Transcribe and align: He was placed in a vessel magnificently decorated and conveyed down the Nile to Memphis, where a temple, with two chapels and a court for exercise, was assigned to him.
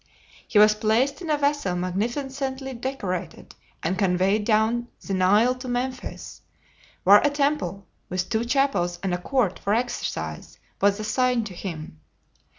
He 0.47 0.57
was 0.57 0.73
placed 0.73 1.21
in 1.21 1.29
a 1.29 1.37
vessel 1.37 1.75
magnificently 1.75 2.73
decorated 2.73 3.53
and 3.83 3.99
conveyed 3.99 4.45
down 4.45 4.87
the 5.05 5.13
Nile 5.13 5.53
to 5.53 5.67
Memphis, 5.67 6.41
where 7.03 7.19
a 7.19 7.29
temple, 7.29 7.85
with 8.09 8.27
two 8.27 8.43
chapels 8.43 8.97
and 9.03 9.13
a 9.13 9.19
court 9.19 9.59
for 9.59 9.75
exercise, 9.75 10.57
was 10.81 10.99
assigned 10.99 11.45
to 11.45 11.53
him. 11.53 11.99